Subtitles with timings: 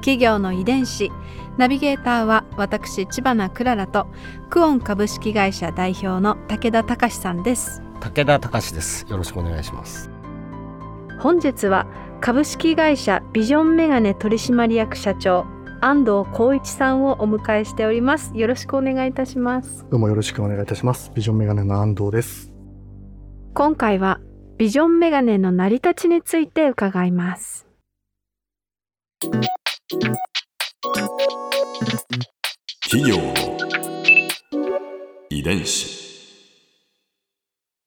[0.00, 1.10] 企業の遺伝子。
[1.56, 4.06] ナビゲーターは私千葉なクララと
[4.48, 7.82] クオン株式会社代表の武田隆さんです。
[8.00, 9.06] 武田隆です。
[9.08, 10.10] よろしくお願いします。
[11.18, 11.86] 本日は
[12.20, 15.46] 株式会社ビジョンメガネ取締役社長
[15.80, 18.32] 安藤光一さんをお迎えしております。
[18.34, 19.86] よろしくお願いいたします。
[19.90, 21.10] どうもよろしくお願いいたします。
[21.14, 22.50] ビジョンメガネの安藤です。
[23.52, 24.20] 今回は
[24.58, 27.66] ビジョンメガネの成り立ちについて伺います
[32.84, 33.34] 企業の
[35.28, 35.98] 遺伝子。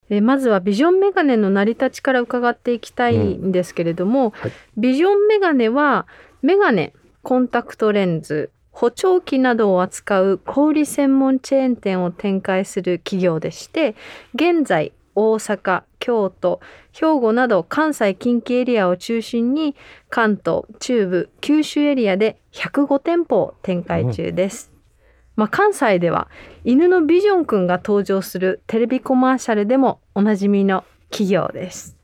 [0.10, 6.06] えまずはビジョンメガネの成り立ちから伺っていきたいんですけれども、はいビジョンメガネは
[6.42, 13.95] メガネコンタクトレンズ補聴器などを扱う小売専門チェーン店を展開する企業でして
[14.36, 16.59] 現在大阪京都
[16.92, 19.73] 兵庫など関西近畿エリアを中心に
[20.10, 24.70] 関東中部九州エリアで105店舗を展開中です。
[25.38, 26.28] まあ、関西では
[26.66, 31.95] 犬のビジョンくんが登場するテレビコマーシャルでもおなじみの企業です。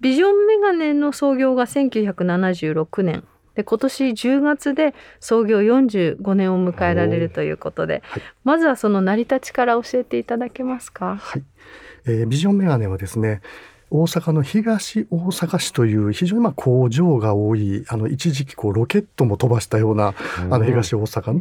[0.00, 8.22] ビジョンメガネの創業が1976年で今年10月で創業45年を迎えられるということで、はい。
[8.44, 11.16] まずはその成り立ちから教えていただけますか？
[11.16, 11.42] はい、
[12.06, 13.40] えービジョンメガネはですね
[13.94, 20.14] 大阪の東大阪市という非常にまあ工場が多いあの一時期こうロケットも飛ばしたような
[20.50, 21.32] あの東大阪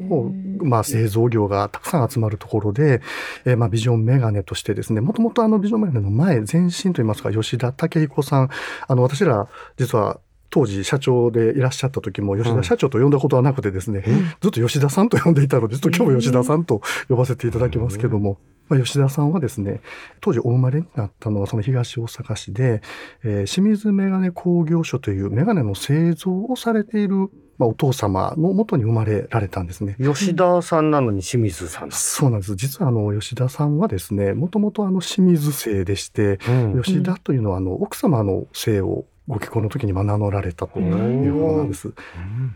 [0.61, 3.01] の、まあ、製造業がたくさん集まるところで、
[3.45, 8.49] えーまあビジョンメガネとしてですねもともとあのビジョンメガネの前前身といいますか吉田武彦さん
[8.85, 9.47] あの私ら
[9.77, 10.19] 実は
[10.51, 14.03] 当時社長でいらっしゃった時も吉田社長と呼んだことはなくてですね、
[14.41, 15.67] ずっと吉田さんと呼んでいたの？
[15.67, 19.81] で、ちょっと今日も吉田さんと呼ばせていただきますけども、まあ、吉田さんはですね、
[20.19, 22.81] 当時お生まれになったのはその東大阪市で、
[23.23, 29.95] えー清水メガネ工業所というメガネの製造をされている、まあ、お父様の元に生まれられたんですね。
[29.99, 31.95] 吉田さんなのに清水さんだ。
[31.95, 32.55] そうなんです。
[32.55, 36.81] 実はあの吉田さんはですね、もともとあの清水姓でして、うん。
[36.81, 40.89] 吉田というのはあの奥様の姓をご結婚の時にまあ名乗られたとい
[41.29, 41.93] うことなんです。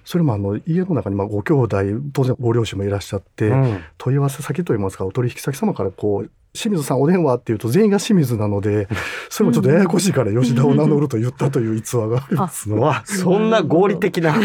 [0.03, 1.77] それもあの家の中にまあご兄弟
[2.11, 8.87] 当然ご両親もいらっしゃって、うん問い合わせ先といいますかお取引先様からこう清水さんお電話っていうと全員が清水なので
[9.29, 12.69] それもちょっとややこしいから吉田を名乗ると言ったという逸話があります。
[13.05, 14.35] そんな合理的な あ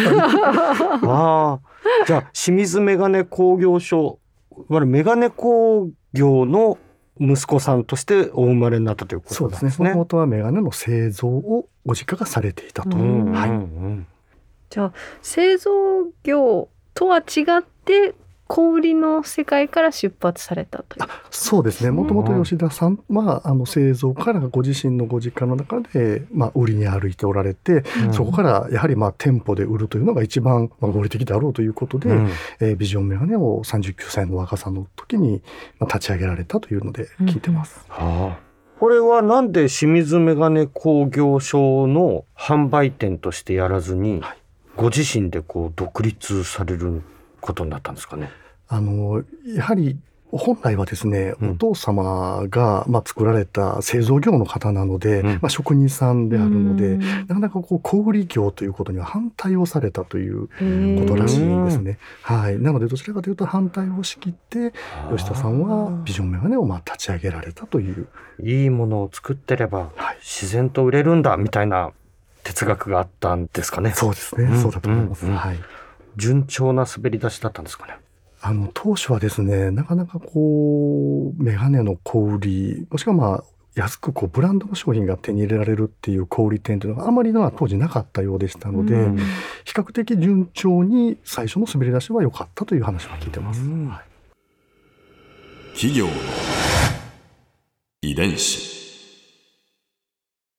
[1.05, 1.61] あ
[2.07, 4.19] じゃあ清水メガネ工業所
[4.53, 6.79] いわゆるメガネ工業の
[7.21, 9.71] 息子さんとしてお生まれになったというこそうですね。
[9.71, 9.89] ですね。
[9.91, 12.97] もともとはメガネの製造をご実家がされていたと。
[12.97, 13.51] うんうんはい。
[13.51, 14.07] うん
[14.71, 15.71] じゃあ製造
[16.23, 18.15] 業とは違って
[18.47, 21.09] 小売りの世界から出発されたという。
[21.31, 21.93] そうですね。
[21.93, 35.43] もともと吉田さんは、あの製造からご自身のご実家の中で、まあ、売りに歩いておられて、うんそこからやはりまあ店舗で売るというのが一番まあ合理的だろうということで、うんえービジョンメガネを39歳の若さの時に
[35.79, 37.85] まあ立ち上げられたというので聞いてます。
[37.89, 38.50] はあ
[38.81, 44.37] これはなんで清水メガネ工業所の販売店としてやらずに、はい
[44.77, 47.03] ご自身でこう独立される
[47.43, 48.31] ことになったんですかね？
[48.69, 49.99] あのやはり
[50.33, 61.99] 本来はですね、うんお父様が、まあ、作られた製造業の方なので、うんまあ、職人さんであるので、うんなかなかこう小売業ということには反対をされたということらしいんですね。
[62.23, 62.59] はい。
[62.59, 64.73] なのでどちらかというと反対を仕切って
[65.11, 68.07] 吉田さんはビジョンメガネをまあ立ち上げられたという。
[68.43, 70.19] いいものを作ってればはい。
[70.21, 71.91] 自然と売れるんだみたいな
[72.43, 73.93] 哲学があったんですかね。
[73.95, 74.45] そうですね。
[74.45, 75.27] うんそうだと思います。
[75.27, 75.59] うんうんはい。
[76.17, 77.97] 順調な滑り出しだったんですかね。
[78.43, 83.45] あの当初はですね、なかなかこうメガネの小売り、もしくはまあ
[83.75, 89.17] 安くこうブランドの商品が手に入れられるっていう小売店というのがあまりのは当時なかったようでしたので、うん。
[89.17, 89.25] 比
[89.75, 93.61] 較的順調に最初の滑り出しは良かったという話は聞いてます。
[93.61, 93.89] うん。
[93.89, 94.05] はい。
[95.75, 96.13] 企業の
[98.03, 98.71] 遺伝子。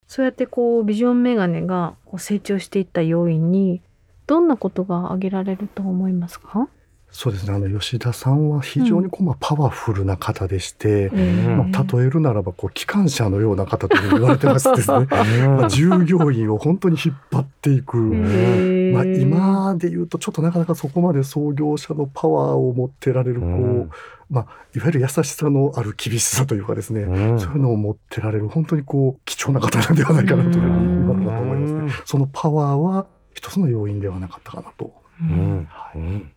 [0.07, 3.81] そうやってこうビジョンメガネがこう成長していった要因に
[4.27, 6.69] どんなことが挙げられると思いますか？
[7.11, 7.53] そうですね。
[7.53, 11.57] あの吉田さんは非常にこう、まあ、パワフルな方でして、ん。
[11.57, 15.07] まあ、例えるならばこう機関車のような方と言われてましてですね。
[15.45, 17.97] まあ、従業員を本当に引っ張っていく。
[17.97, 23.89] まあ、今で言うとちょっとなかなかそこまで創業者のパワーを持ってられるこう、うん。
[24.29, 24.43] まあ、
[24.73, 27.39] いわゆる優しさのある厳しさというかですね、うん。
[27.39, 32.03] そういうのを持ってられる本当にこう貴重な方なんではないかなというふうだと思いますね。
[32.05, 34.93] そのパワーは一つの要因ではなかったかなと。
[35.19, 35.67] うん。
[35.69, 35.97] はい。
[35.97, 36.31] うん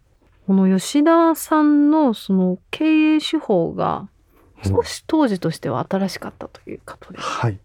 [0.47, 2.85] この吉田さんのその経
[3.17, 4.09] 営手法が
[4.65, 7.25] 少し当時としては新しかったということです。
[7.25, 7.59] はい。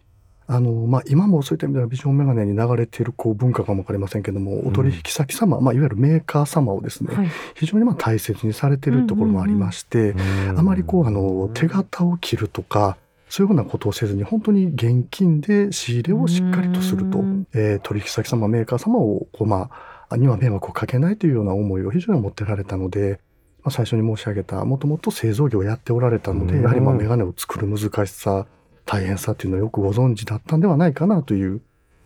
[0.48, 7.30] あの、まあ、今もそういった意味ではビジョンメガネに流れているこう文化かもわかりませんけども、お取引先様、まあ、いわゆるメーカー様をですね、はい。
[7.54, 10.16] 非常にまあ大切にされているところもありまして、
[10.58, 12.98] あまりこう、あの、手形を切るとか、
[13.30, 23.20] そういうようなことをせずに、本当に現金で仕入れをしっかりとするとうん、えー取引先様、メーカー様を、こう、まあ、には迷惑をかけないというような思いを非常に持ってられたので、
[23.64, 28.46] まあ、最初に申し上げた、もともと製造業をやっておられたので、うんやはりまあメガネを作る難しさ、
[28.86, 31.62] 大変さっていうのをよくご存知だったんではないかなという。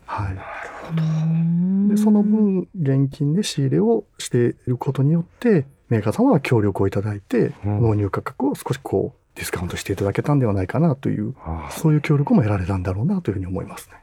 [0.06, 1.90] はい。
[1.90, 14.03] で、その分、現金で仕入れをしていることによって、メーカー様は協力をいただいて、うん納入価格を少しこう、ディスカウントしていただけたんではないかなという、あそういう協力も得られたんだろうなというふうに思いますね。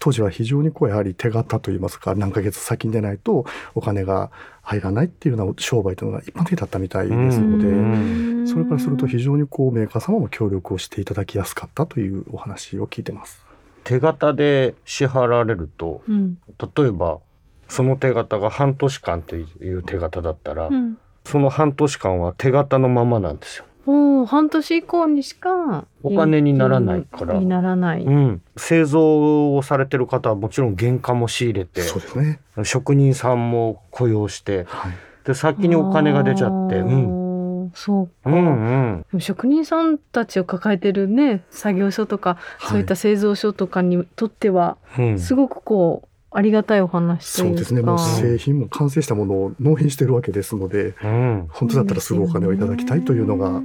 [0.00, 3.44] 当時は非常にこうやはり手形といいますか何ヶ月先に出ないと
[3.74, 4.30] お金が
[4.62, 13.44] 入らないっていうような商売というのが一般的だったみたいですので、うんそれからすると非常にこうメーカー様も協力をしていただきやすかったというお話を聞いてます。
[13.84, 16.38] 手形で支払われるとうん。
[16.58, 17.20] 例えば
[17.68, 19.44] その手形が半年間とい
[19.74, 20.98] う手形だったら、うん。
[21.24, 23.66] その半年間は手形のままなんですよ。
[23.86, 28.02] おお、半年以降にしかお金にならないからにならない。
[28.02, 32.40] うん、製造をされてる方はもちろん原価も仕入れてそうですね。
[32.64, 34.92] 職人さんも雇用してはい。
[35.24, 38.30] で先にお金が出ちゃって、あうん、ーそうか。
[38.30, 47.50] うんうん職人さんたちを抱えてるね作業所とか、そういった製造所とかにとってはうんすごくこうありがたいお話というか。
[47.50, 47.82] そうですね。
[47.82, 53.62] もう製品も完成したものを納品してるわけですので、うん本当だったらすぐお金をいただきたいというのが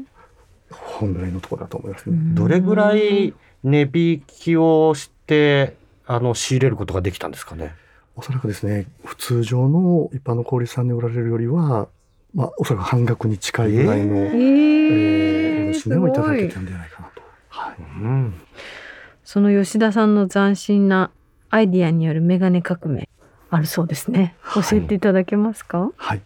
[0.71, 2.17] 本来のところだと思いますね。
[2.33, 3.33] どれぐらい
[3.63, 5.75] 値引きをして
[6.07, 7.73] あの仕入れることができたんですかね？
[8.15, 11.89] おそらくですね、普通常の一般の小売さんに売られるよりは、
[12.33, 17.21] まあ、おそらく半額に近いぐらいの、ええー、ー、す値をいただけたんじゃないかなと。
[17.49, 17.75] はい。
[17.79, 18.33] うん
[19.25, 21.09] その吉田さんの斬新な
[21.49, 23.04] アイディアによるメガネ革命。
[23.55, 24.35] あるそうですね。
[24.53, 25.91] 教えていただけますか？
[25.95, 26.21] はい。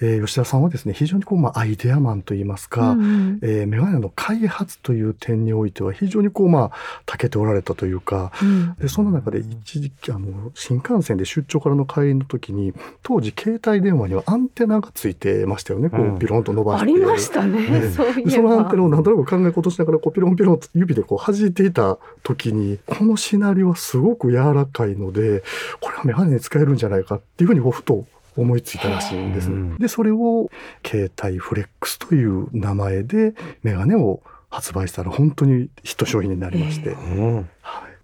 [0.00, 6.70] えー吉田さんはですね、非常にこう、まあ、アイデアマンといいますか、うんうんえーメガネの開発という点においては非常にこう、まあ、
[7.06, 17.60] 長けておられたというか、うんでその中で一時期あの新幹線で出張からの帰りの時に当時携帯電話にはアンテナがついてましたよねこうんうピロンと伸ばして、ありましたね。
[17.70, 25.42] ねそそのアンテナを何となく考え事しながらこうピロンピロンと指でこう弾いていた時にこのシナリオはすごく柔らかいので
[25.80, 29.70] これはメガネに使えるんじゃないかっていうふうにこうふと思いついたらしいんですうん。
[29.70, 29.76] ね。
[29.78, 30.50] でそれを
[30.84, 34.20] 携帯フレックスという名前でメガネを
[34.50, 36.96] 発売したら本当にヒット商品になりまして、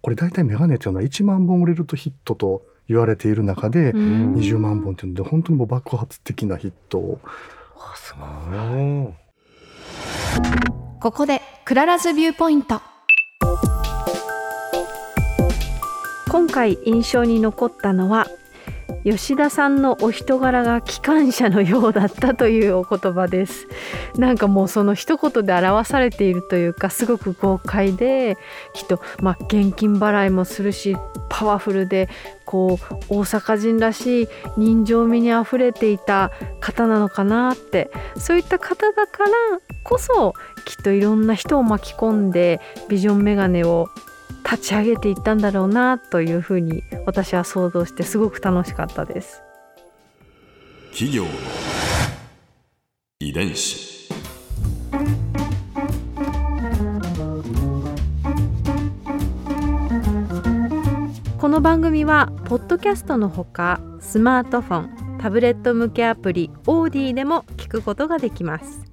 [0.01, 4.33] これ大体メガネというのは1万本売れるとヒットと言われている中で、うん。
[4.35, 7.19] 20万本というので本当にもう爆発的なヒットを。
[8.17, 9.13] うん
[10.99, 12.81] ここで Clara's Viewpoint。
[16.29, 18.27] 今回印象に残ったのは
[19.03, 23.67] 吉田さんのお人柄が機関車のようだったというお言葉です
[24.17, 28.37] なんかもうその一言で表されているというかすごく豪快で
[28.73, 30.95] きっとまあ現金払いもするし
[31.29, 32.09] パワフルで
[32.45, 39.29] こう大阪人らしい人情味にあふれていた方なのかなってそういった方だから
[39.83, 40.33] こそ
[40.65, 43.89] きっといろんな人を巻き込んでビジョンメガネを
[44.43, 49.41] 立ち上げていったんだろうなというふうに私は想像してすごく楽しかったです。
[50.91, 51.29] 企業の
[53.19, 53.93] 遺伝子
[61.39, 68.92] この番組はポッドキャストのほかスマートフォンタブレット向けアプリオーディでも聞くことができます